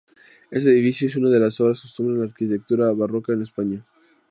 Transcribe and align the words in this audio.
Este 0.49 0.71
edificio 0.71 1.05
es 1.07 1.15
una 1.17 1.29
de 1.29 1.39
las 1.39 1.61
obras 1.61 1.93
cumbre 1.95 2.15
de 2.15 2.21
la 2.21 2.25
arquitectura 2.31 2.91
barroca 2.91 3.33
en 3.33 3.43
España. 3.43 3.85